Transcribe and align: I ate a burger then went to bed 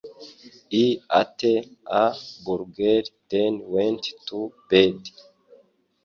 I 0.83 0.85
ate 1.21 1.51
a 2.03 2.03
burger 2.43 3.03
then 3.33 3.53
went 3.73 4.03
to 4.29 4.39
bed 4.67 4.99